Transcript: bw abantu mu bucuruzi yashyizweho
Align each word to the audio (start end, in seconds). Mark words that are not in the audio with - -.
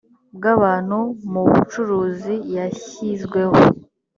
bw 0.35 0.43
abantu 0.55 0.97
mu 1.31 1.41
bucuruzi 1.49 2.35
yashyizweho 2.57 3.57